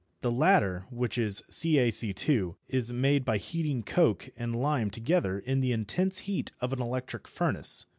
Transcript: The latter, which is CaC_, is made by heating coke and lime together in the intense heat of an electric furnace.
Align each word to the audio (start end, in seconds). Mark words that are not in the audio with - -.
The 0.21 0.31
latter, 0.31 0.87
which 0.89 1.19
is 1.19 1.43
CaC_, 1.51 2.55
is 2.69 2.91
made 2.91 3.23
by 3.23 3.37
heating 3.37 3.83
coke 3.83 4.31
and 4.35 4.59
lime 4.59 4.89
together 4.89 5.37
in 5.37 5.59
the 5.61 5.71
intense 5.73 6.17
heat 6.25 6.51
of 6.59 6.73
an 6.73 6.81
electric 6.81 7.27
furnace. 7.27 7.85